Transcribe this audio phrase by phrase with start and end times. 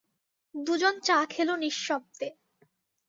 [0.55, 2.27] দু জল চা খেল নিঃশব্দে।